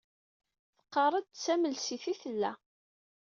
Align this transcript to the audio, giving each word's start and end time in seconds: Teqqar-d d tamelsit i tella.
Teqqar-d 0.77 1.25
d 1.29 1.35
tamelsit 1.43 2.03
i 2.13 2.13
tella. 2.21 2.51